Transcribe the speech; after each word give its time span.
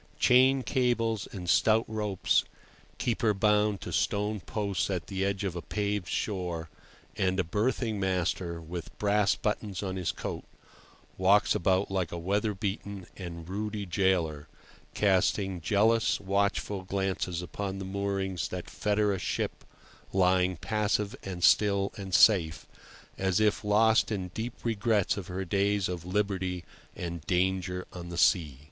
Chain 0.17 0.63
cables 0.63 1.27
and 1.31 1.47
stout 1.47 1.85
ropes 1.87 2.43
keep 2.97 3.21
her 3.21 3.35
bound 3.35 3.81
to 3.81 3.93
stone 3.93 4.39
posts 4.39 4.89
at 4.89 5.05
the 5.05 5.23
edge 5.23 5.43
of 5.43 5.55
a 5.55 5.61
paved 5.61 6.07
shore, 6.07 6.71
and 7.15 7.39
a 7.39 7.43
berthing 7.43 7.99
master, 7.99 8.59
with 8.59 8.97
brass 8.97 9.35
buttons 9.35 9.83
on 9.83 9.97
his 9.97 10.11
coat, 10.11 10.43
walks 11.19 11.53
about 11.53 11.91
like 11.91 12.11
a 12.11 12.17
weather 12.17 12.55
beaten 12.55 13.05
and 13.15 13.47
ruddy 13.47 13.85
gaoler, 13.85 14.47
casting 14.95 15.61
jealous, 15.61 16.19
watchful 16.19 16.81
glances 16.83 17.43
upon 17.43 17.77
the 17.77 17.85
moorings 17.85 18.47
that 18.47 18.71
fetter 18.71 19.13
a 19.13 19.19
ship 19.19 19.63
lying 20.11 20.57
passive 20.57 21.15
and 21.21 21.43
still 21.43 21.93
and 21.95 22.15
safe, 22.15 22.65
as 23.19 23.39
if 23.39 23.63
lost 23.63 24.11
in 24.11 24.29
deep 24.29 24.65
regrets 24.65 25.15
of 25.15 25.27
her 25.27 25.45
days 25.45 25.87
of 25.87 26.03
liberty 26.03 26.65
and 26.95 27.21
danger 27.27 27.85
on 27.93 28.09
the 28.09 28.17
sea. 28.17 28.57